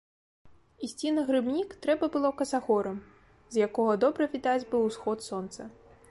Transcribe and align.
Ісці 0.85 1.09
на 1.17 1.25
грыбнік 1.27 1.75
трэба 1.83 2.07
было 2.15 2.31
касагорам, 2.39 2.97
з 3.55 3.61
якога 3.67 3.93
добра 4.05 4.23
відаць 4.37 4.67
быў 4.73 4.81
усход 4.89 5.17
сонца. 5.29 5.61